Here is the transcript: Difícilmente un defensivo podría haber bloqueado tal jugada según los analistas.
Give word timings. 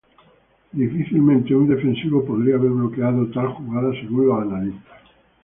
Difícilmente 0.71 1.53
un 1.53 1.67
defensivo 1.67 2.25
podría 2.25 2.55
haber 2.55 2.71
bloqueado 2.71 3.29
tal 3.29 3.49
jugada 3.49 3.91
según 4.01 4.25
los 4.29 4.41
analistas. 4.41 4.97